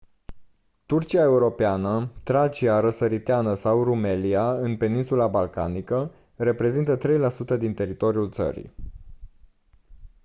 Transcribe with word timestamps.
turcia 0.85 1.21
europeană 1.21 2.11
tracia 2.23 2.79
răsăriteană 2.79 3.53
sau 3.53 3.83
rumelia 3.83 4.51
în 4.57 4.77
peninsula 4.77 5.27
balcanică 5.27 6.11
reprezintă 6.35 6.97
3% 6.97 7.57
din 7.59 7.73
teritoriul 7.73 8.31
țării 8.31 8.73